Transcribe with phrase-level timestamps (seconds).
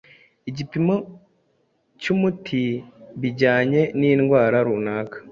[0.49, 0.95] igipimo
[2.01, 2.63] cy'umuti
[3.21, 5.17] bijyanye n'indwara runaka".